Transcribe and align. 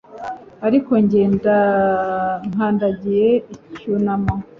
Ariko 0.67 0.91
njye 1.03 1.21
nkandagiye 2.51 3.29
icyunamo 3.55 4.33